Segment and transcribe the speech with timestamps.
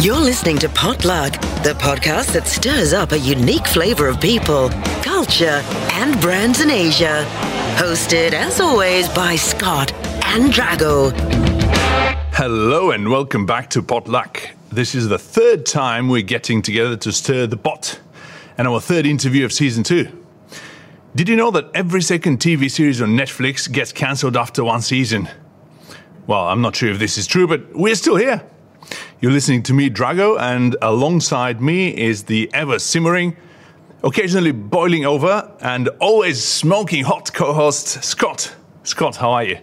[0.00, 1.32] You're listening to Potluck,
[1.64, 4.68] the podcast that stirs up a unique flavor of people,
[5.02, 7.26] culture, and brands in Asia.
[7.78, 9.92] Hosted, as always, by Scott
[10.24, 11.10] and Drago.
[12.32, 14.50] Hello and welcome back to Potluck.
[14.70, 17.98] This is the third time we're getting together to stir the pot,
[18.56, 20.06] and our third interview of season two.
[21.16, 25.28] Did you know that every second TV series on Netflix gets cancelled after one season?
[26.28, 28.48] Well, I'm not sure if this is true, but we're still here.
[29.20, 33.36] You're listening to me, Drago, and alongside me is the ever simmering,
[34.02, 38.54] occasionally boiling over, and always smoking hot co host, Scott.
[38.84, 39.58] Scott, how are you?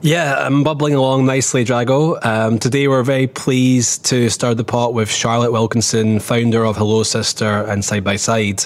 [0.00, 2.22] Yeah, I'm bubbling along nicely, Drago.
[2.22, 7.02] Um, today we're very pleased to start the pot with Charlotte Wilkinson, founder of Hello
[7.04, 8.64] Sister and Side by Side.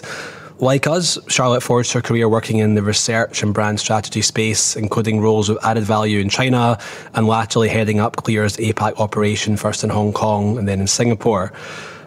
[0.60, 5.20] Like us, Charlotte forged her career working in the research and brand strategy space, including
[5.20, 6.78] roles with added value in China
[7.14, 11.52] and latterly heading up Clear's APAC operation, first in Hong Kong and then in Singapore.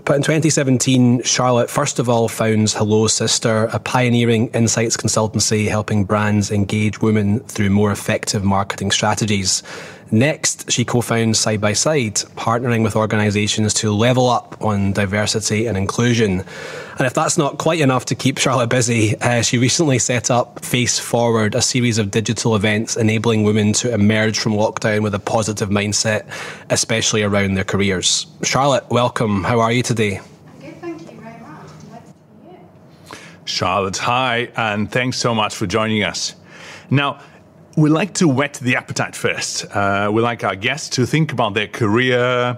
[0.04, 6.04] But in 2017, Charlotte first of all founds Hello Sister, a pioneering insights consultancy helping
[6.04, 9.64] brands engage women through more effective marketing strategies.
[10.14, 15.78] Next, she co-founds Side by Side, partnering with organisations to level up on diversity and
[15.78, 16.44] inclusion.
[16.98, 20.66] And if that's not quite enough to keep Charlotte busy, uh, she recently set up
[20.66, 25.20] Face Forward, a series of digital events enabling women to emerge from lockdown with a
[25.20, 26.28] positive mindset,
[26.70, 28.28] especially around their careers.
[28.44, 29.46] Charlotte, welcome.
[29.46, 30.20] How are you today?
[30.60, 31.70] Good, thank you very much.
[33.46, 36.36] Charlotte, hi, and thanks so much for joining us.
[36.90, 37.22] Now,
[37.78, 39.66] we like to whet the appetite first.
[39.74, 42.58] Uh, we like our guests to think about their career,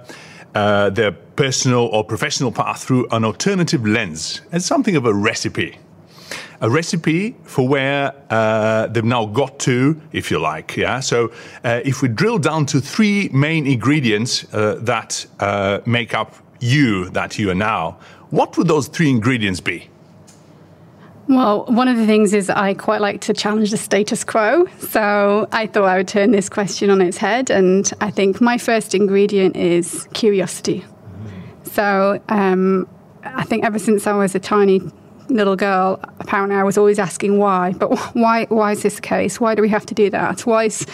[0.56, 5.78] uh, their personal or professional path through an alternative lens as something of a recipe.
[6.62, 10.78] A recipe for where uh, they've now got to, if you like.
[10.78, 11.02] Yeah.
[11.02, 11.32] So,
[11.64, 17.10] uh, if we drill down to three main ingredients uh, that uh, make up you
[17.10, 17.98] that you are now,
[18.30, 19.90] what would those three ingredients be?
[21.34, 24.68] Well, one of the things is I quite like to challenge the status quo.
[24.78, 27.50] So I thought I would turn this question on its head.
[27.50, 30.86] And I think my first ingredient is curiosity.
[31.64, 32.88] So um,
[33.24, 34.82] I think ever since I was a tiny
[35.28, 37.72] little girl, apparently I was always asking why.
[37.72, 39.40] But why, why is this the case?
[39.40, 40.46] Why do we have to do that?
[40.46, 40.86] Why is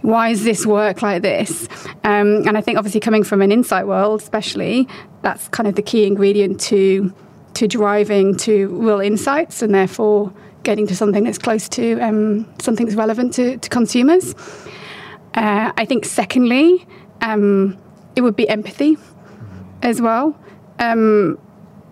[0.00, 1.68] why does this work like this?
[2.04, 4.88] Um, and I think obviously coming from an insight world, especially,
[5.20, 7.12] that's kind of the key ingredient to
[7.54, 12.86] to driving to real insights and therefore getting to something that's close to um, something
[12.86, 14.34] that's relevant to, to consumers.
[15.34, 16.86] Uh, I think, secondly,
[17.20, 17.78] um,
[18.16, 18.98] it would be empathy
[19.82, 20.38] as well.
[20.78, 21.38] Um,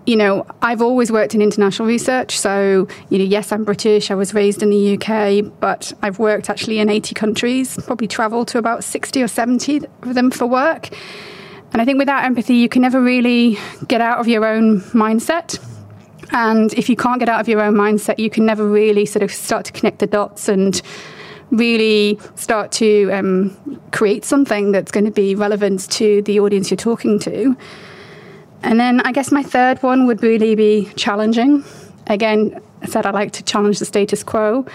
[0.06, 2.38] you know, I've always worked in international research.
[2.38, 4.10] So, you know, yes, I'm British.
[4.10, 8.48] I was raised in the UK, but I've worked actually in 80 countries, probably traveled
[8.48, 10.88] to about 60 or 70 of them for work.
[11.72, 15.62] And I think without empathy, you can never really get out of your own mindset.
[16.30, 19.22] And if you can't get out of your own mindset, you can never really sort
[19.22, 20.80] of start to connect the dots and
[21.50, 26.76] really start to um, create something that's going to be relevant to the audience you're
[26.76, 27.56] talking to.
[28.62, 31.64] And then I guess my third one would really be challenging.
[32.06, 34.66] Again, said I like to challenge the status quo.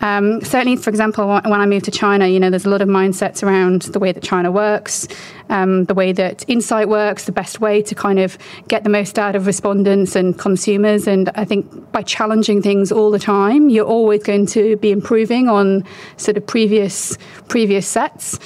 [0.00, 2.88] Um, certainly, for example, when I moved to China, you know, there's a lot of
[2.88, 5.06] mindsets around the way that China works,
[5.50, 8.38] um, the way that insight works, the best way to kind of
[8.68, 11.06] get the most out of respondents and consumers.
[11.06, 15.48] And I think by challenging things all the time, you're always going to be improving
[15.48, 15.84] on
[16.16, 18.38] sort of previous previous sets.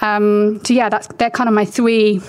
[0.00, 2.20] Um, so yeah, that's they're kind of my three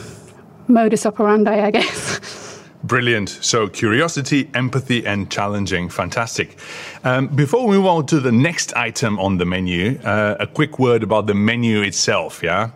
[0.67, 2.45] modus operandi, I guess.
[2.89, 3.29] Brilliant.
[3.29, 5.89] So, curiosity, empathy, and challenging.
[5.89, 6.57] Fantastic.
[7.03, 10.79] Um, before we move on to the next item on the menu, uh, a quick
[10.79, 12.41] word about the menu itself.
[12.41, 12.71] Yeah.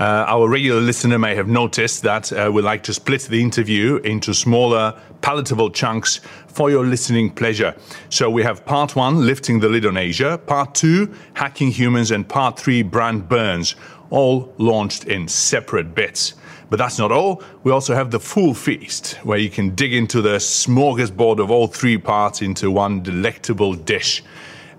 [0.00, 3.98] Uh, our regular listener may have noticed that uh, we like to split the interview
[3.98, 6.18] into smaller, palatable chunks
[6.48, 7.72] for your listening pleasure.
[8.08, 12.28] So we have part one, lifting the lid on Asia, part two, hacking humans, and
[12.28, 13.76] part three, brand burns,
[14.10, 16.34] all launched in separate bits.
[16.72, 17.42] But that's not all.
[17.64, 21.66] We also have the full feast, where you can dig into the smorgasbord of all
[21.66, 24.24] three parts into one delectable dish.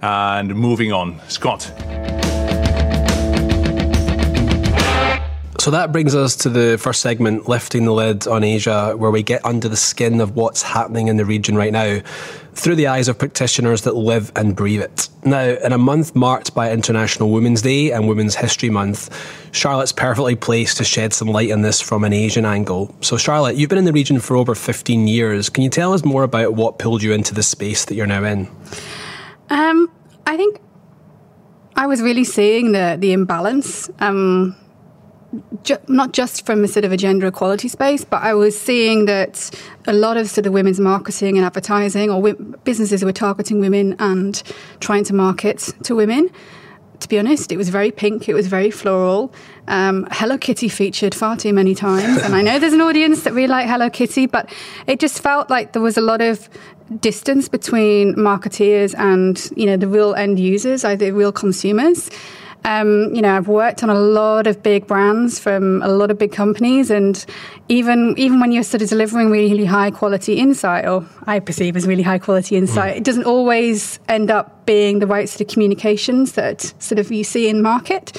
[0.02, 1.72] And moving on, Scott.
[5.64, 9.24] So that brings us to the first segment, lifting the lid on Asia, where we
[9.24, 12.02] get under the skin of what's happening in the region right now
[12.52, 15.08] through the eyes of practitioners that live and breathe it.
[15.24, 19.10] Now, in a month marked by International Women's Day and Women's History Month,
[19.54, 22.94] Charlotte's perfectly placed to shed some light on this from an Asian angle.
[23.00, 25.48] So, Charlotte, you've been in the region for over 15 years.
[25.48, 28.26] Can you tell us more about what pulled you into the space that you're now
[28.26, 28.50] in?
[29.50, 29.90] Um,
[30.28, 30.60] I think
[31.78, 33.90] I was really seeing the the imbalance.
[34.00, 34.58] Um,
[35.64, 39.06] ju- not just from a sort of a gender equality space, but I was seeing
[39.06, 39.50] that
[39.88, 43.96] a lot of sort of women's marketing and advertising or w- businesses were targeting women
[44.00, 44.42] and
[44.80, 46.30] trying to market to women.
[47.00, 49.34] To be honest, it was very pink, it was very floral.
[49.68, 53.34] Um, Hello Kitty featured far too many times, and I know there's an audience that
[53.34, 54.50] really like Hello Kitty, but
[54.88, 56.48] it just felt like there was a lot of
[57.02, 62.10] distance between marketeers and you know the real end users, either real consumers.
[62.66, 66.18] Um, you know, I've worked on a lot of big brands from a lot of
[66.18, 67.26] big companies, and
[67.68, 71.86] even even when you're sort of delivering really high quality insight, or I perceive as
[71.86, 72.98] really high quality insight, mm.
[72.98, 77.24] it doesn't always end up being the right sort of communications that sort of you
[77.24, 78.18] see in market.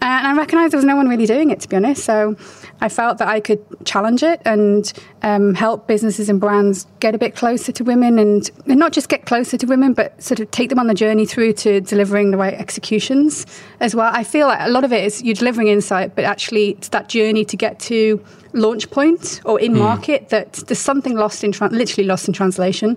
[0.00, 2.04] And I recognised there was no one really doing it, to be honest.
[2.04, 2.36] So
[2.80, 4.92] I felt that I could challenge it and
[5.22, 9.08] um, help businesses and brands get a bit closer to women and, and, not just
[9.08, 12.30] get closer to women, but sort of take them on the journey through to delivering
[12.30, 13.46] the right executions
[13.80, 14.10] as well.
[14.12, 17.08] I feel like a lot of it is you're delivering insight, but actually it's that
[17.08, 18.22] journey to get to
[18.52, 19.78] launch point or in mm.
[19.78, 22.96] market that there's something lost in, tra- literally lost in translation.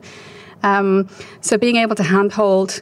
[0.63, 1.07] Um,
[1.41, 2.81] so being able to handhold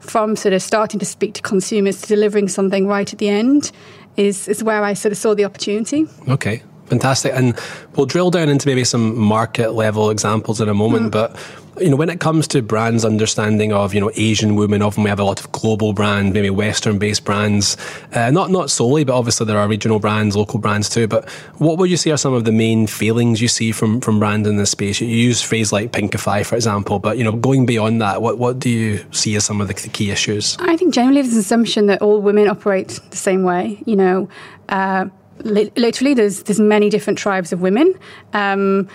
[0.00, 3.72] from sort of starting to speak to consumers to delivering something right at the end
[4.16, 6.06] is, is where I sort of saw the opportunity.
[6.28, 6.62] Okay.
[6.86, 7.32] Fantastic.
[7.34, 7.58] And
[7.96, 11.06] we'll drill down into maybe some market level examples in a moment.
[11.06, 11.10] Mm.
[11.10, 11.36] But
[11.80, 15.10] you know, when it comes to brands' understanding of you know Asian women, often we
[15.10, 17.76] have a lot of global brands, maybe Western-based brands,
[18.12, 21.06] uh, not not solely, but obviously there are regional brands, local brands too.
[21.06, 21.28] But
[21.58, 24.48] what would you say are some of the main feelings you see from from brands
[24.48, 25.00] in this space?
[25.00, 28.58] You use phrase like pinkify, for example, but you know, going beyond that, what what
[28.58, 30.56] do you see as some of the, the key issues?
[30.60, 33.82] I think generally there's an assumption that all women operate the same way.
[33.86, 34.28] You know.
[34.68, 35.06] Uh,
[35.44, 37.94] literally, there's there's many different tribes of women.
[38.32, 38.88] Um,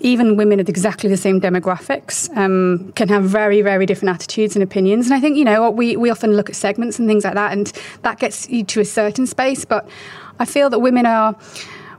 [0.00, 4.62] even women with exactly the same demographics um, can have very, very different attitudes and
[4.62, 5.06] opinions.
[5.06, 7.52] And I think, you know, we, we often look at segments and things like that,
[7.52, 7.72] and
[8.02, 9.64] that gets you to a certain space.
[9.64, 9.88] But
[10.38, 11.36] I feel that women are,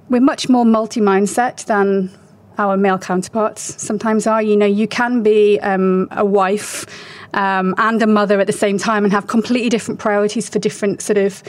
[0.10, 2.12] we're much more multi mindset than
[2.58, 4.42] our male counterparts sometimes are.
[4.42, 6.86] You know, you can be um, a wife
[7.34, 11.02] um, and a mother at the same time and have completely different priorities for different
[11.02, 11.42] sort of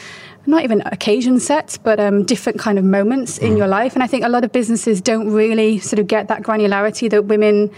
[0.47, 3.49] not even occasion sets, but um, different kind of moments mm.
[3.49, 3.95] in your life.
[3.95, 7.27] And I think a lot of businesses don't really sort of get that granularity that
[7.27, 7.71] women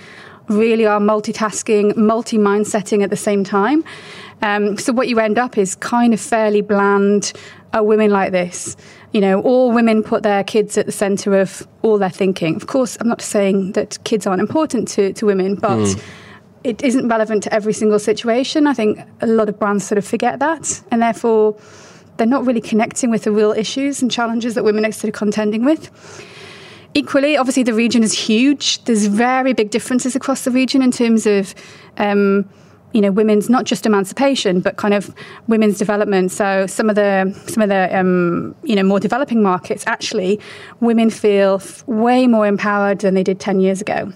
[0.49, 3.85] really are multitasking, multi mindsetting at the same time.
[4.43, 7.33] Um, so what you end up is kind of fairly bland.
[7.75, 8.77] Are women like this?
[9.13, 12.55] You know, all women put their kids at the centre of all their thinking.
[12.55, 16.03] Of course, I'm not saying that kids aren't important to, to women, but mm.
[16.65, 18.67] it isn't relevant to every single situation.
[18.67, 21.57] I think a lot of brands sort of forget that, and therefore
[22.17, 25.91] they're not really connecting with the real issues and challenges that women are contending with.
[26.95, 28.85] Equally, obviously, the region is huge.
[28.85, 31.55] There's very big differences across the region in terms of,
[31.97, 32.47] um,
[32.93, 35.15] you know, women's not just emancipation, but kind of
[35.49, 36.33] women's development.
[36.33, 40.39] So some of the some of the um, you know more developing markets, actually,
[40.81, 44.13] women feel way more empowered than they did ten years ago.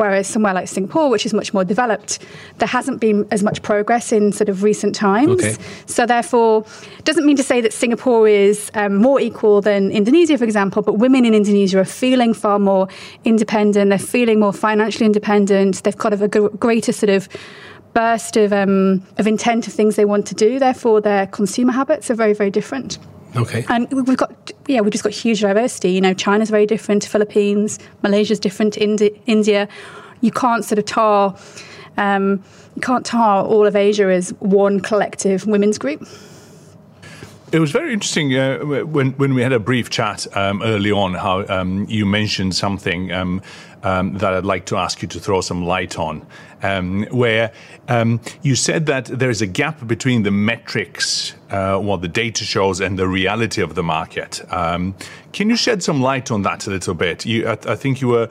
[0.00, 2.20] Whereas somewhere like Singapore, which is much more developed,
[2.56, 5.32] there hasn't been as much progress in sort of recent times.
[5.32, 5.56] Okay.
[5.84, 6.64] So therefore,
[6.98, 10.80] it doesn't mean to say that Singapore is um, more equal than Indonesia, for example,
[10.80, 12.88] but women in Indonesia are feeling far more
[13.26, 13.90] independent.
[13.90, 15.82] They're feeling more financially independent.
[15.82, 17.28] They've got a greater sort of
[17.92, 20.58] burst of, um, of intent of things they want to do.
[20.58, 22.96] Therefore, their consumer habits are very, very different.
[23.36, 23.64] Okay.
[23.68, 25.92] And we've got, yeah, we've just got huge diversity.
[25.92, 29.68] You know, China's very different to Philippines, Malaysia's different to Indi- India.
[30.20, 31.36] You can't sort of tar,
[31.96, 32.42] um,
[32.74, 36.06] you can't tar all of Asia as one collective women's group.
[37.52, 41.14] It was very interesting uh, when when we had a brief chat um, early on.
[41.14, 43.42] How um, you mentioned something um,
[43.82, 46.24] um that I'd like to ask you to throw some light on,
[46.62, 47.50] um, where
[48.42, 52.80] you said that there is a gap between the metrics, uh, what the data shows,
[52.80, 54.40] and the reality of the market.
[55.32, 57.26] can you shed some light on that a little bit?
[57.26, 58.28] You, I, I think you were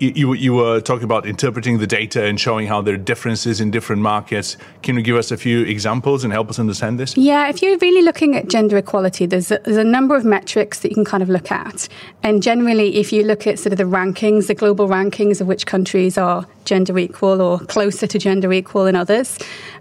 [0.00, 3.70] you, you were talking about interpreting the data and showing how there are differences in
[3.70, 4.56] different markets.
[4.82, 7.16] Can you give us a few examples and help us understand this?
[7.16, 10.80] Yeah, if you're really looking at gender equality, there's a, there's a number of metrics
[10.80, 11.86] that you can kind of look at.
[12.22, 15.66] And generally, if you look at sort of the rankings, the global rankings of which
[15.66, 19.38] countries are gender equal or closer to gender equal than others,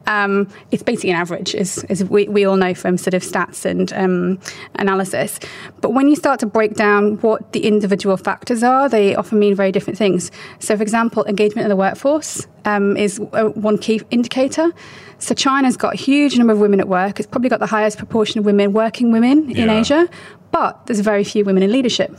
[0.07, 3.63] um, it's basically an average, as, as we, we, all know from sort of stats
[3.63, 4.39] and um,
[4.75, 5.39] analysis.
[5.81, 9.55] But when you start to break down what the individual factors are, they often mean
[9.55, 10.31] very different things things.
[10.59, 14.71] So, for example, engagement in the workforce um, is one key indicator.
[15.19, 17.19] So, China's got a huge number of women at work.
[17.19, 19.79] It's probably got the highest proportion of women, working women in Yeah.
[19.79, 20.07] Asia,
[20.51, 22.11] but there's very few women in leadership.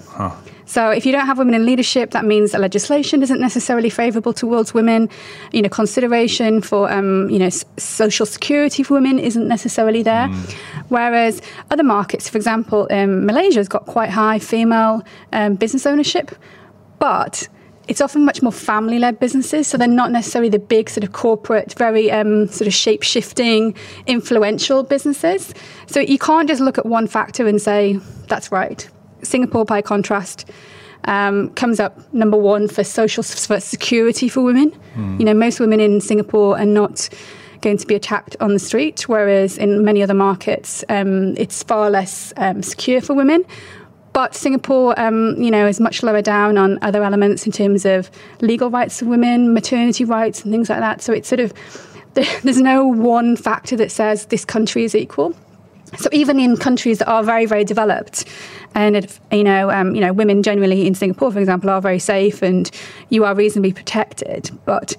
[0.66, 4.32] So if you don't have women in leadership, that means that legislation isn't necessarily favourable
[4.32, 5.08] towards women.
[5.52, 10.28] You know, consideration for um, you know s- social security for women isn't necessarily there.
[10.88, 11.42] Whereas
[11.72, 16.30] other markets, for example, um, Malaysia's got quite high female um, business ownership,
[17.00, 17.48] but
[17.90, 21.74] it's often much more family-led businesses, so they're not necessarily the big sort of corporate,
[21.76, 23.74] very um, sort of shape-shifting,
[24.06, 25.52] influential businesses.
[25.88, 28.88] So you can't just look at one factor and say that's right.
[29.24, 30.48] Singapore, by contrast,
[31.06, 34.72] um, comes up number one for social for security for women.
[35.18, 37.08] You know, most women in Singapore are not
[37.60, 41.90] going to be attacked on the street, whereas in many other markets, um, it's far
[41.90, 43.44] less um, secure for women.
[44.12, 48.10] But Singapore, um, you know, is much lower down on other elements in terms of
[48.40, 51.00] legal rights of women, maternity rights, and things like that.
[51.00, 51.52] So it's sort of
[52.14, 55.34] there's no one factor that says this country is equal.
[55.98, 58.24] So even in countries that are very, very developed,
[58.74, 61.98] and it, you know, um, you know, women generally in Singapore, for example, are very
[61.98, 62.70] safe and
[63.08, 64.96] you are reasonably protected, but.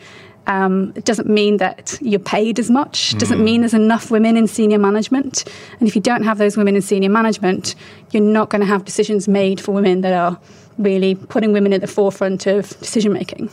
[0.47, 3.17] Um, it doesn't mean that you're paid as much.
[3.17, 5.45] Doesn't mean there's enough women in senior management.
[5.79, 7.75] And if you don't have those women in senior management,
[8.11, 10.39] you're not going to have decisions made for women that are
[10.77, 13.49] really putting women at the forefront of decision making.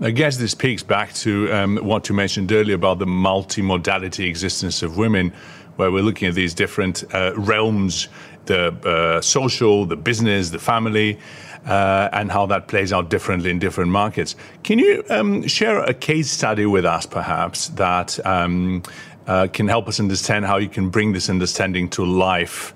[0.00, 4.82] I guess this speaks back to um, what you mentioned earlier about the multimodality existence
[4.82, 5.32] of women,
[5.76, 8.08] where we're looking at these different uh, realms
[8.46, 11.18] the uh, social, the business, the family,
[11.66, 14.34] uh, and how that plays out differently in different markets.
[14.62, 18.82] Can you um, share a case study with us, perhaps, that um,
[19.26, 22.74] uh, can help us understand how you can bring this understanding to life?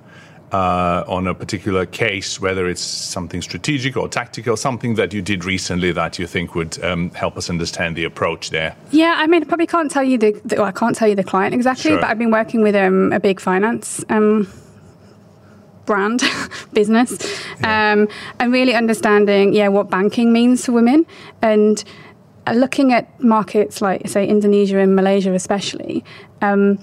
[0.53, 5.45] uh, on a particular case, whether it's something strategic or tactical, something that you did
[5.45, 8.75] recently that you think would um, help us understand the approach there.
[8.91, 11.15] Yeah, I mean, I probably can't tell you the, the well, I can't tell you
[11.15, 12.01] the client exactly, Sure.
[12.01, 14.51] but I've been working with um, a big finance um,
[15.87, 16.23] brand
[16.73, 17.13] business,
[17.65, 21.07] um, and really understanding, yeah, what banking means for women,
[21.43, 21.85] and
[22.47, 26.05] uh, looking at markets like, say, Indonesia and Malaysia, especially.
[26.43, 26.79] Um,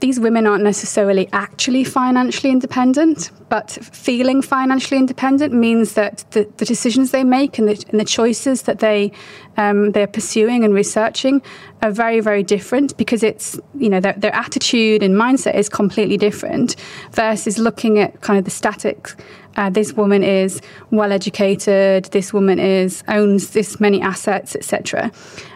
[0.00, 6.64] these women aren't necessarily actually financially independent, but feeling financially independent means that the, the
[6.64, 9.12] decisions they make and the, and the choices that they
[9.56, 11.40] um, they're pursuing and researching
[11.82, 16.16] are very very different because it's you know their, their attitude and mindset is completely
[16.16, 16.76] different
[17.12, 19.12] versus looking at kind of the static.
[19.56, 20.60] Uh, this woman is
[20.90, 22.06] well educated.
[22.06, 25.12] This woman is owns this many assets, etc.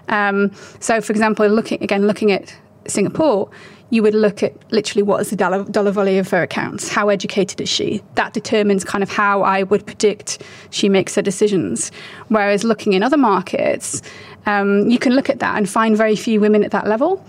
[0.09, 2.55] Um, so, for example, looking again, looking at
[2.87, 3.51] Singapore,
[3.91, 7.09] you would look at literally what is the dollar, dollar value of her accounts, how
[7.09, 8.03] educated is she?
[8.15, 11.91] That determines kind of how I would predict she makes her decisions.
[12.29, 14.03] Whereas looking in other markets,
[14.47, 17.25] um, you can look at that and find very few women at that level.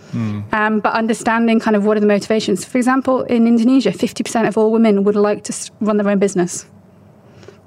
[0.54, 2.66] Um, but understanding kind of what are the motivations.
[2.66, 6.66] For example, in Indonesia, 50% of all women would like to run their own business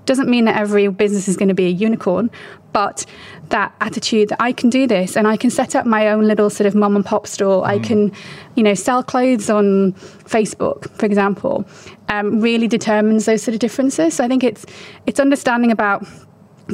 [0.04, 2.30] doesn't mean that every business is going to be a unicorn,
[2.72, 3.06] but
[3.52, 6.50] that attitude that I can do this and I can set up my own little
[6.50, 7.64] sort of mom and pop store.
[7.64, 8.10] I can,
[8.56, 9.92] you know, sell clothes on
[10.24, 11.64] Facebook, for example,
[12.08, 14.14] um, really determines those sort of differences.
[14.14, 14.66] So I think it's
[15.06, 16.04] it's understanding about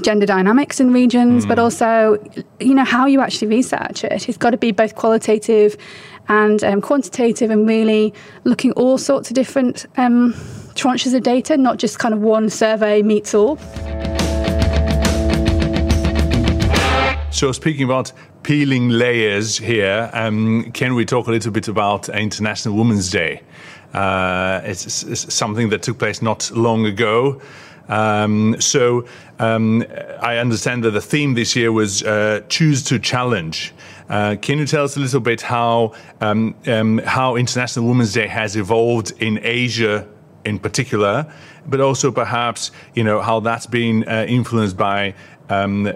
[0.03, 2.19] gender dynamics in regions, but also,
[2.61, 4.29] you know, how you actually research it.
[4.29, 5.77] It's got to be both qualitative
[6.29, 8.13] and um, quantitative, and really
[8.45, 10.35] looking all sorts of different um,
[10.75, 13.59] tranches of data, not just kind of one survey meets all.
[17.31, 18.11] So, speaking about
[18.43, 23.43] peeling layers here, um, can we talk a little bit about International Women's Day?
[23.93, 27.41] Uh, it's, it's something that took place not long ago.
[27.89, 29.05] Um, so,
[29.39, 29.85] um,
[30.21, 33.75] I understand that the theme this year was uh, choose to challenge.
[34.09, 35.93] Uh, can you tell us a little bit how
[36.23, 40.09] um, um, how International Women's Day has evolved in Asia
[40.47, 41.31] in particular,
[41.67, 45.15] but also perhaps you know how that's been uh, influenced by
[45.51, 45.93] um,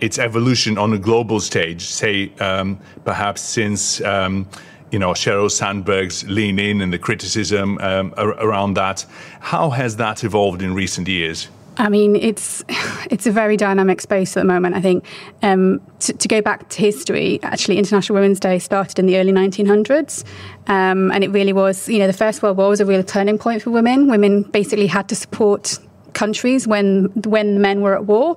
[0.00, 4.48] its evolution on a global stage, say um, perhaps since um,
[4.90, 9.06] you know Sheryl Sandberg's lean in and the criticism um, ar- around that.
[9.40, 11.48] How has that evolved in recent years?
[11.76, 12.62] I mean, it's
[13.10, 14.74] it's a very dynamic space at the moment.
[14.74, 15.04] I think
[15.42, 19.32] um, to, to go back to history, actually, International Women's Day started in the early
[19.32, 20.24] 1900s,
[20.66, 21.88] um, and it really was.
[21.88, 24.08] You know, the First World War was a real turning point for women.
[24.08, 25.78] Women basically had to support
[26.12, 28.36] countries when when the men were at war.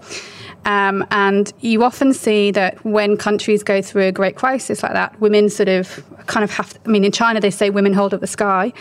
[0.68, 5.20] Um, and you often see that when countries go through a great crisis like that,
[5.22, 6.78] women sort of kind of have.
[6.86, 8.74] I mean, in China they say women hold up the sky.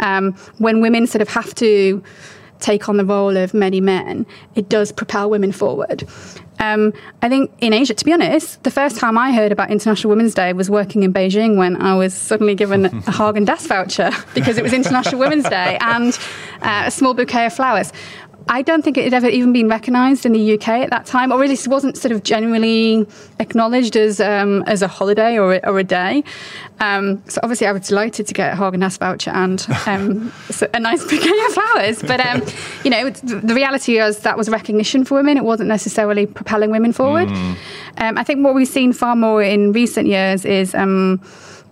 [0.00, 2.02] Um, when women sort of have to
[2.58, 6.08] take on the role of many men, it does propel women forward.
[6.58, 10.08] Um, I think in Asia, to be honest, the first time I heard about International
[10.10, 14.10] Women's Day was working in Beijing when I was suddenly given a Haagen Dazs voucher
[14.34, 16.18] because it was International Women's Day and
[16.62, 17.92] uh, a small bouquet of flowers.
[18.48, 21.32] I don't think it had ever even been recognised in the UK at that time,
[21.32, 23.06] or at least wasn't sort of generally
[23.40, 26.22] acknowledged as um, as a holiday or a, or a day.
[26.78, 30.32] Um, so obviously, I was delighted to get a Haagen Dazs voucher and um,
[30.74, 32.02] a nice bouquet of flowers.
[32.02, 32.42] But um,
[32.84, 35.36] you know, the reality is that was recognition for women.
[35.36, 37.28] It wasn't necessarily propelling women forward.
[37.28, 37.56] Mm.
[37.98, 41.20] I think what we've seen far more in recent years is, um,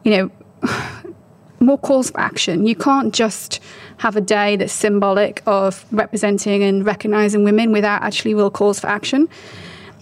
[0.02, 0.30] you know,
[1.60, 2.66] more calls for action.
[2.66, 3.60] You can't just
[3.98, 8.88] have a day that's symbolic of representing and recognizing women without actually real calls for
[8.88, 9.28] action.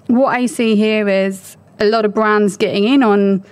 [0.07, 3.45] What I see here is a lot of brands getting in on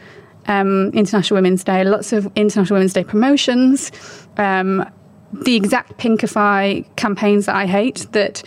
[0.47, 3.93] um, International Women's Day, lots of International Women's Day promotions,
[4.37, 4.89] um,
[5.33, 8.43] the exact pinkify campaigns that I hate that.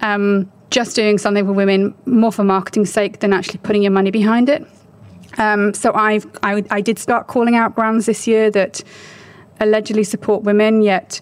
[0.00, 4.12] Um, just doing something for women more for marketing's sake than actually putting your money
[4.12, 4.64] behind it.
[5.36, 8.82] Um, so I've, I, I did start calling out brands this year that
[9.60, 11.20] allegedly support women, yet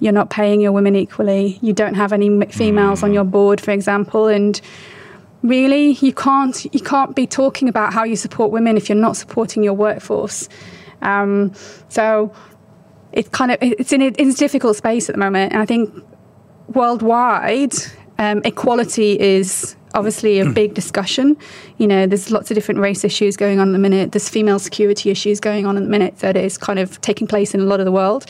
[0.00, 1.58] you're not paying your women equally.
[1.60, 4.60] You don't have any females on your board, for example, and
[5.42, 9.16] really you can't you can't be talking about how you support women if you're not
[9.16, 10.48] supporting your workforce.
[11.02, 11.52] Um,
[11.88, 12.32] so
[13.12, 15.66] it's kind of it's in a, it's a difficult space at the moment, and I
[15.66, 15.92] think
[16.68, 17.74] worldwide
[18.18, 21.36] um, equality is obviously a big discussion.
[21.78, 24.12] You know, there's lots of different race issues going on at the minute.
[24.12, 27.54] There's female security issues going on at the minute that is kind of taking place
[27.54, 28.26] in a lot of the world.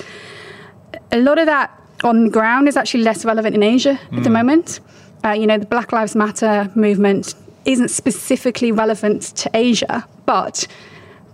[1.12, 1.70] A lot of that
[2.04, 4.18] on the ground is actually less relevant in Asia mm.
[4.18, 4.34] at the mm.
[4.34, 4.80] moment.
[5.24, 7.34] Uh, you know, the Black Lives Matter movement
[7.64, 10.66] isn't specifically relevant to Asia, but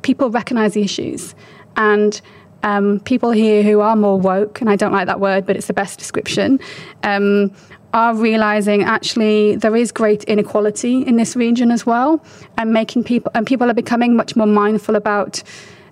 [0.03, 1.35] people recognize the issues.
[1.77, 2.21] And
[2.63, 5.67] um, people here who are more woke, and I don't like that word, but it's
[5.67, 6.59] the best description,
[7.03, 7.53] um,
[7.95, 12.23] are realizing actually there is great inequality in this region as well,
[12.59, 15.43] and making people and people are becoming much more mindful about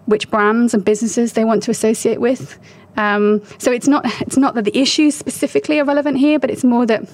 [0.06, 2.58] which brands and businesses they want to associate with.
[2.96, 6.64] Um, so it's not it's not that the issues specifically are relevant here, but it's
[6.64, 7.08] more that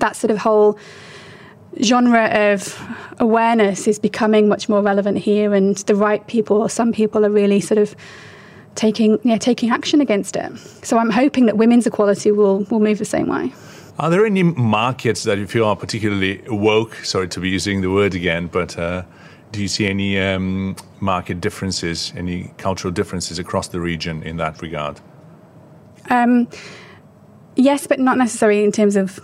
[0.00, 0.78] that sort of whole
[1.82, 2.78] genre of
[3.18, 7.30] awareness is becoming much more relevant here, and the right people or some people are
[7.30, 7.96] really sort of
[8.74, 10.52] taking yeah taking action against it.
[10.84, 13.54] So I'm hoping that women's equality will will move the same way.
[13.98, 16.94] Are there any markets that you feel are particularly woke?
[17.04, 19.02] Sorry to be using the word again, but uh,
[19.50, 24.62] do you see any um, market differences, any cultural differences across the region in that
[24.62, 25.00] regard?
[26.10, 26.46] Um,
[27.56, 29.18] yes, but not necessarily in terms of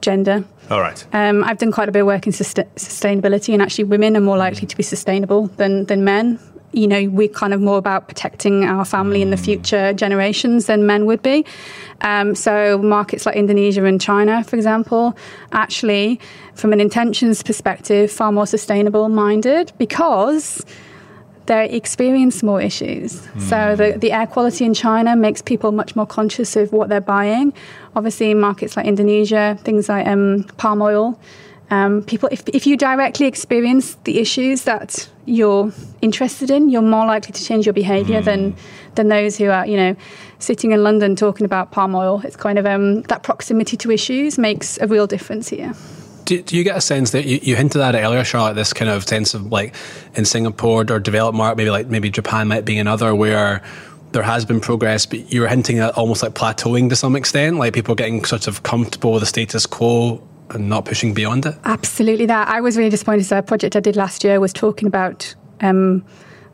[0.00, 0.44] gender.
[0.70, 1.04] All right.
[1.12, 4.38] Um, I've done quite a bit of work in sustainability, and actually, women are more
[4.38, 6.38] likely to be sustainable than, than men
[6.72, 9.44] you know, we're kind of more about protecting our family in the mm.
[9.44, 11.44] future generations than men would be.
[12.02, 15.16] Um, so markets like Indonesia and China, for example,
[15.52, 16.20] actually,
[16.54, 20.64] from an intentions perspective, far more sustainable minded because
[21.46, 23.20] they experience more issues.
[23.20, 23.40] Mm.
[23.40, 27.00] So the, the air quality in China makes people much more conscious of what they're
[27.00, 27.52] buying.
[27.96, 31.18] Obviously, in markets like Indonesia, things like um, palm oil
[31.70, 37.06] um, people, if, if you directly experience the issues that you're interested in, you're more
[37.06, 38.24] likely to change your behaviour mm.
[38.24, 38.56] than
[38.94, 39.96] than those who are, you know,
[40.38, 42.20] sitting in London talking about palm oil.
[42.24, 45.74] It's kind of um, that proximity to issues makes a real difference here.
[46.24, 48.54] Do, do, you get a sense that you, you hinted at it earlier, Charlotte?
[48.54, 49.74] This kind of sense of like
[50.14, 53.62] in Singapore or developed market, maybe like maybe Japan might be another where
[54.12, 57.56] there has been progress, but you were hinting at almost like plateauing to some extent,
[57.56, 61.56] like people getting sort of comfortable with the status quo and not pushing beyond it?
[61.64, 62.48] Absolutely, that.
[62.48, 63.24] I was really disappointed.
[63.24, 66.04] So, a project I did last year was talking about um,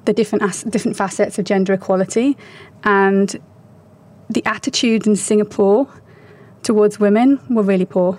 [0.05, 2.37] the different as- different facets of gender equality
[2.85, 3.37] and
[4.31, 5.89] the attitude in Singapore
[6.63, 8.19] towards women were really poor.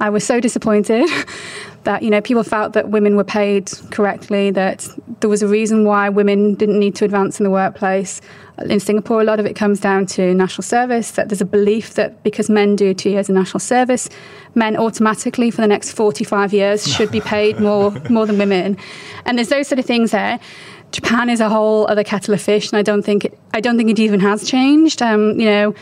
[0.00, 1.08] I was so disappointed
[1.84, 4.88] that you know people felt that women were paid correctly, that
[5.20, 8.20] there was a reason why women didn't need to advance in the workplace.
[8.66, 11.12] In Singapore, a lot of it comes down to national service.
[11.12, 14.08] That there's a belief that because men do two years of national service,
[14.54, 18.76] men automatically for the next 45 years should be paid more more than women.
[19.24, 20.38] And there's those sort of things there.
[20.90, 23.78] Japan is a whole other kettle of fish, and I don't think it, I don't
[23.78, 25.00] think it even has changed.
[25.00, 25.74] Um, you know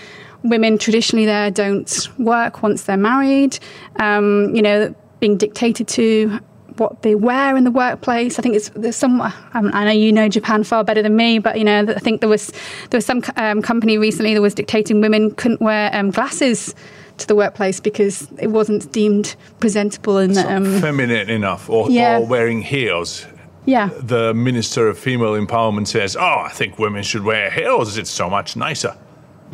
[0.43, 3.59] women traditionally there don't work once they're married.
[3.97, 6.41] Um, you know, being dictated to
[6.79, 8.39] what they wear in the workplace.
[8.39, 9.21] I think it's there's some.
[9.21, 12.21] Um, I know you know Japan far better than me, but you know I think
[12.21, 12.49] there was
[12.91, 16.75] there was some um, company recently that was dictating women couldn't wear um, glasses
[17.19, 22.19] to the workplace because it wasn't deemed presentable and um, feminine enough, or, yeah.
[22.19, 23.27] or wearing heels.
[23.67, 23.91] Yeah.
[23.99, 27.97] The Minister of Female Empowerment says, "Oh, I think women should wear heels.
[27.97, 28.97] It's so much nicer."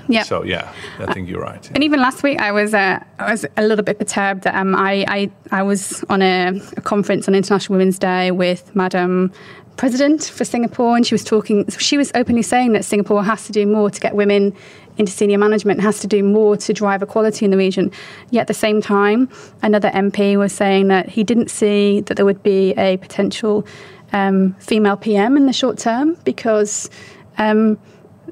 [0.09, 0.23] Yeah.
[0.23, 1.69] So yeah, I think you're right.
[1.75, 4.75] And even last week, I was uh, I was a little bit perturbed that um,
[4.75, 9.33] I, I I was on a, a conference on International Women's Day with Madam
[9.77, 11.69] President for Singapore, and she was talking.
[11.71, 14.55] She was openly saying that Singapore has to do more to get women
[14.99, 17.91] into senior management, has to do more to drive equality in the region.
[18.31, 19.29] Yet at the same time,
[19.63, 23.67] another MP was saying that he didn't see that there would be a potential
[24.13, 26.91] um, female PM in the short term because.
[27.39, 27.79] Um,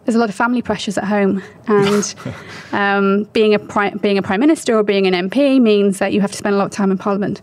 [0.04, 2.14] there's a lot of family pressures at home, and
[2.72, 6.20] um, being a pri- being a prime minister or being an MP means that you
[6.20, 7.40] have to spend a lot of time in Parliament.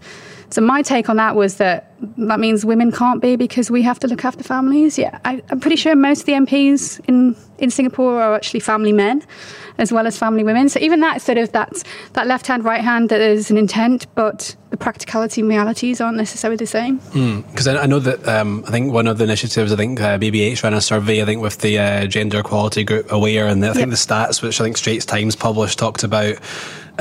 [0.52, 4.00] So my take on that was that that means women can't be because we have
[4.00, 4.98] to look after families.
[4.98, 8.92] Yeah, I, am pretty sure most of the MPs in, in Singapore are actually family
[8.92, 9.24] men
[9.78, 10.70] as well as family women.
[10.70, 11.84] So even that sort of that
[12.14, 16.18] that left hand right hand that there's an intent, but the practicality and realities aren't
[16.18, 16.98] necessarily the same.
[16.98, 20.00] Because mm, I, I, know that um, I think one of the initiatives I think
[20.02, 23.64] uh, BBH ran a survey I think with the uh, gender equality group Aware, and
[23.66, 23.90] I think yep.
[23.90, 26.38] the stats which I think Straits Times published talked about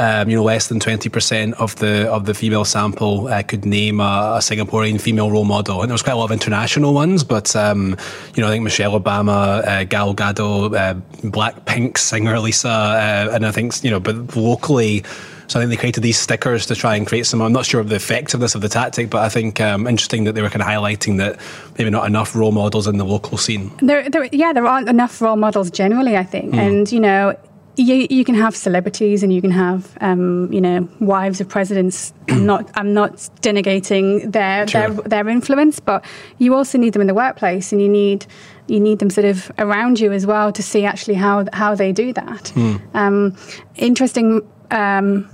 [0.00, 3.66] um, you know, less than twenty percent of the of the female sample uh, could
[3.66, 6.94] name a, a, Singaporean female role model, and there was quite a lot of international
[6.94, 7.22] ones.
[7.22, 7.96] But um,
[8.34, 10.94] you know, I think Michelle Obama, uh, Gal Gadot, uh,
[11.28, 15.04] Blackpink singer Lisa, uh, and I think you know, but locally.
[15.48, 17.42] So I think they created these stickers to try and create some.
[17.42, 20.34] I'm not sure of the effectiveness of the tactic, but I think um, interesting that
[20.34, 21.40] they were kind of highlighting that
[21.76, 23.72] maybe not enough role models in the local scene.
[23.82, 26.16] There, there yeah, there aren't enough role models generally.
[26.16, 26.58] I think, mm.
[26.58, 27.36] and you know,
[27.80, 32.12] you, you can have celebrities and you can have um, you know wives of presidents.
[32.28, 34.90] I'm not I'm not denigrating their, sure.
[34.90, 36.04] their their influence, but
[36.38, 38.26] you also need them in the workplace, and you need
[38.66, 41.92] you need them sort of around you as well to see actually how how they
[41.92, 42.52] do that.
[42.54, 42.94] Mm.
[42.94, 43.36] Um,
[43.76, 45.28] interesting um,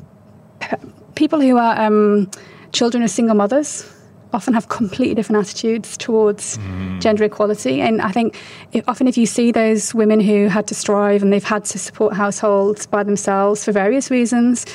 [0.61, 0.76] p-
[1.14, 2.30] people who are um,
[2.72, 3.92] children of single mothers
[4.37, 7.01] often have completely different attitudes towards mm.
[7.01, 7.81] gender equality.
[7.81, 8.38] And I think
[8.72, 11.79] if, often if you see those women who had to strive and they've had to
[11.79, 14.66] support households by themselves for various reasons,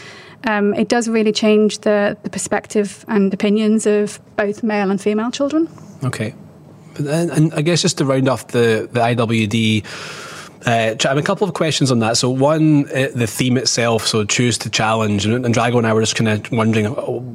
[0.48, 5.30] um, it does really change the, the perspective and opinions of both male and female
[5.30, 5.70] children.
[6.04, 6.34] Okay.
[6.98, 9.86] And, and I guess just to round off the, the IWD
[10.66, 12.18] uh, I have a couple of questions on that.
[12.18, 14.06] So, one, uh, the theme itself.
[14.06, 15.26] So, choose to challenge.
[15.26, 16.86] And, and Drago and I were just kind of wondering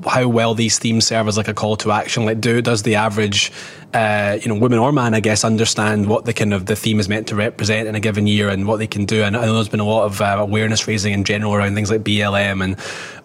[0.07, 2.25] how well these themes serve as like a call to action.
[2.25, 3.53] Like, do does the average
[3.97, 7.01] uh, you know, women or man, I guess, understand what the kind of the theme
[7.01, 9.23] is meant to represent in a given year and what they can do.
[9.23, 11.91] And I know there's been a lot of uh, awareness raising in general around things
[11.91, 12.77] like BLM and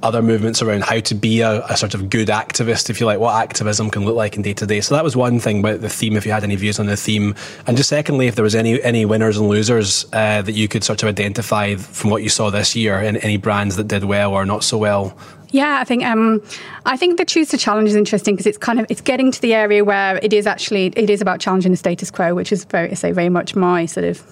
[0.01, 3.19] other movements around how to be a, a, sort of good activist, if you like,
[3.19, 4.79] what activism can look like in day to day.
[4.79, 6.15] So that was one thing about the theme.
[6.15, 7.35] If you had any views on the theme,
[7.67, 10.85] and just secondly, if there was any any winners and losers uh, that you could
[10.85, 14.31] sort of identify from what you saw this year, and any brands that did well
[14.31, 15.17] or not so well
[15.51, 16.41] yeah, I think um,
[16.85, 19.41] I think the choose to challenge is interesting because it's kind of it's getting to
[19.41, 22.63] the area where it is actually it is about challenging the status quo, which is
[22.65, 24.23] very say very much my sort of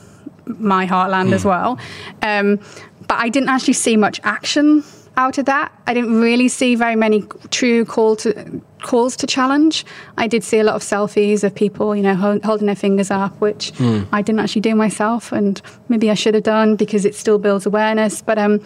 [0.45, 1.33] my heartland mm.
[1.33, 1.49] as hmm.
[1.49, 1.79] well.
[2.21, 2.59] Um,
[3.07, 4.83] but I didn't actually see much action
[5.17, 5.71] out of that.
[5.85, 9.85] I didn't really see very many true call to calls to challenge.
[10.17, 13.33] I did see a lot of selfies of people, you know, holding their fingers up,
[13.41, 14.07] which mm.
[14.13, 17.65] I didn't actually do myself, and maybe I should have done because it still builds
[17.65, 18.21] awareness.
[18.21, 18.63] But um,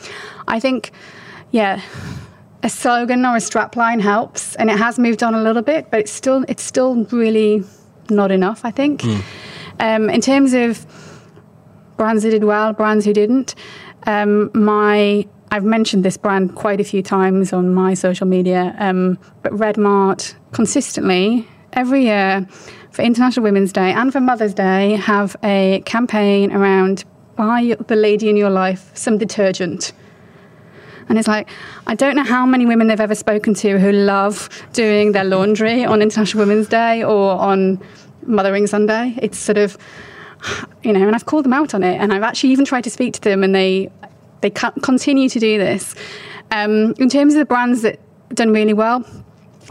[0.47, 0.91] I think,
[1.49, 1.81] yeah,
[2.63, 5.99] a slogan or a strapline helps, and it has moved on a little bit, but
[5.99, 7.63] it's still it's still really
[8.09, 8.65] not enough.
[8.65, 9.01] I think.
[9.01, 9.23] Mm.
[9.79, 10.85] Um, in terms of
[11.97, 13.55] brands that did well, brands who didn't,
[14.07, 19.19] um, my I've mentioned this brand quite a few times on my social media, um,
[19.43, 22.47] but Redmart consistently every year
[22.91, 27.03] for International Women's Day and for Mother's Day have a campaign around
[27.35, 29.91] buy the lady in your life some detergent
[31.09, 31.49] and it's like,
[31.87, 35.85] I don't know how many women they've ever spoken to who love doing their laundry
[35.85, 37.81] on International Women's Day or on
[38.25, 39.13] Mothering Sunday.
[39.21, 39.77] It's sort of,
[40.83, 41.97] you know, and I've called them out on it.
[41.99, 43.89] And I've actually even tried to speak to them, and they,
[44.41, 45.95] they continue to do this.
[46.51, 47.99] Um, in terms of the brands that
[48.35, 49.05] done really well,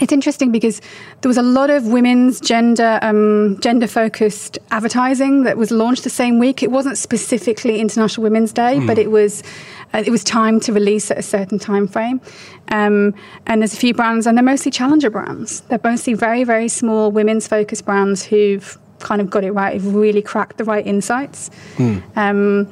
[0.01, 0.81] it's interesting because
[1.21, 6.11] there was a lot of women's gender um, gender focused advertising that was launched the
[6.11, 6.62] same week.
[6.62, 8.87] It wasn't specifically International Women's Day, mm.
[8.87, 9.42] but it was
[9.94, 12.20] it was time to release at a certain time frame.
[12.68, 13.14] Um,
[13.46, 15.61] and there's a few brands, and they're mostly challenger brands.
[15.62, 19.94] They're mostly very very small women's focused brands who've kind of got it right, have
[19.94, 21.50] really cracked the right insights.
[21.76, 22.02] Mm.
[22.16, 22.68] Um,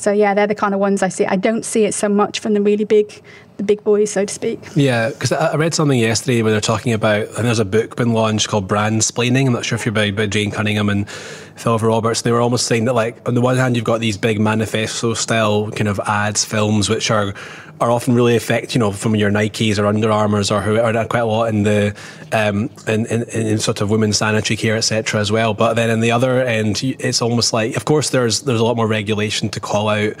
[0.00, 1.26] so yeah, they're the kind of ones I see.
[1.26, 3.22] I don't see it so much from the really big
[3.60, 4.58] the big boys, so to speak.
[4.74, 8.14] Yeah, because I read something yesterday where they're talking about, and there's a book been
[8.14, 9.46] launched called Brandsplaining.
[9.46, 12.22] I'm not sure if you're by, by Jane Cunningham and Philippa Roberts.
[12.22, 15.12] They were almost saying that, like, on the one hand, you've got these big manifesto
[15.12, 17.34] style kind of ads, films, which are
[17.80, 20.92] are often really affect, you know, from your Nikes or Under Armours or, who, or
[21.06, 21.96] quite a lot in the
[22.32, 25.20] um, in, in, in sort of women's sanitary care, etc.
[25.20, 25.54] as well.
[25.54, 28.76] But then in the other end, it's almost like, of course, there's there's a lot
[28.76, 30.14] more regulation to call out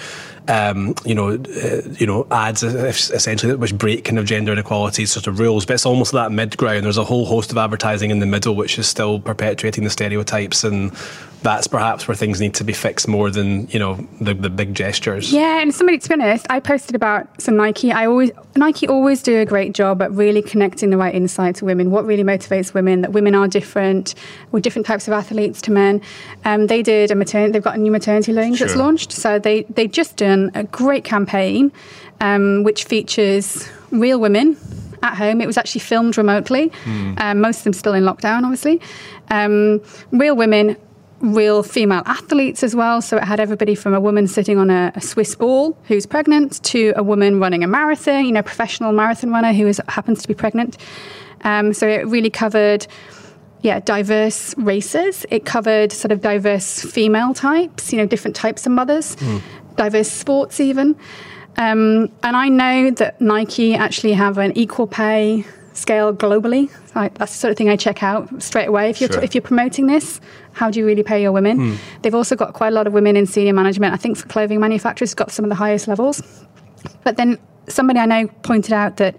[0.50, 5.28] um, you know, uh, you know, ads essentially which break kind of gender inequality sort
[5.28, 5.64] of rules.
[5.64, 6.84] But it's almost that mid ground.
[6.84, 10.64] There's a whole host of advertising in the middle which is still perpetuating the stereotypes
[10.64, 10.92] and
[11.42, 14.74] that's perhaps where things need to be fixed more than you know the, the big
[14.74, 15.32] gestures.
[15.32, 17.92] Yeah, and somebody to be honest, I posted about some Nike.
[17.92, 21.64] I always Nike always do a great job at really connecting the right insight to
[21.64, 21.90] women.
[21.90, 23.00] What really motivates women?
[23.02, 24.14] That women are different.
[24.52, 26.02] We're different types of athletes to men.
[26.44, 27.52] Um, they did a maternity.
[27.52, 28.66] They've got a new maternity range sure.
[28.66, 29.12] that's launched.
[29.12, 31.72] So they they just done a great campaign,
[32.20, 34.56] um, which features real women
[35.02, 35.40] at home.
[35.40, 36.70] It was actually filmed remotely.
[36.84, 37.20] Mm.
[37.20, 38.80] Um, most of them still in lockdown, obviously.
[39.28, 39.80] Um,
[40.12, 40.76] real women
[41.20, 43.02] real female athletes as well.
[43.02, 46.62] So it had everybody from a woman sitting on a, a, Swiss ball who's pregnant
[46.64, 50.28] to a woman running a marathon, you know, professional marathon runner who is, happens to
[50.28, 50.78] be pregnant.
[51.42, 52.86] Um, so it really covered,
[53.60, 55.26] yeah, diverse races.
[55.30, 59.42] It covered sort of diverse female types, you know, different types of mothers, mm.
[59.80, 60.94] Diverse sports even.
[61.56, 66.70] Um, and I know that Nike actually have an equal pay scale globally.
[66.94, 68.90] that's the sort of thing I check out straight away.
[68.90, 69.20] If you're, sure.
[69.20, 70.20] t- if you're promoting this,
[70.52, 71.58] how do you really pay your women?
[71.58, 71.78] Mm.
[72.02, 73.94] They've also got quite a lot of women in senior management.
[73.94, 76.22] I think for clothing manufacturers, got some of the highest levels.
[77.02, 79.16] But then somebody I know pointed out that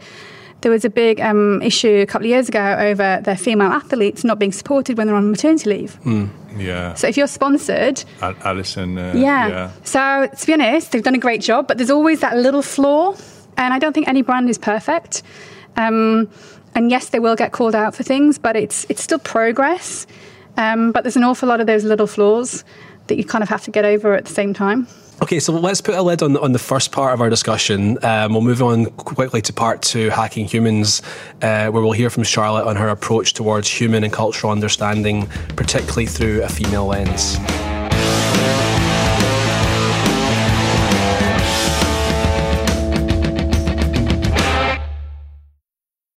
[0.61, 4.23] there was a big um, issue a couple of years ago over their female athletes
[4.23, 5.99] not being supported when they're on maternity leave.
[6.03, 6.29] Mm.
[6.57, 6.93] Yeah.
[6.93, 8.97] So if you're sponsored, Allyson.
[8.97, 9.47] Uh, yeah.
[9.47, 9.71] yeah.
[9.83, 13.15] So to be honest, they've done a great job, but there's always that little flaw,
[13.57, 15.23] and I don't think any brand is perfect.
[15.77, 16.29] Um,
[16.75, 20.07] and yes, they will get called out for things, but it's it's still progress.
[20.57, 22.63] Um, but there's an awful lot of those little flaws
[23.07, 24.87] that you kind of have to get over at the same time.
[25.21, 28.03] Okay, so let's put a lid on, on the first part of our discussion.
[28.03, 31.03] Um, we'll move on quickly to part two, Hacking Humans,
[31.43, 36.07] uh, where we'll hear from Charlotte on her approach towards human and cultural understanding, particularly
[36.07, 37.37] through a female lens.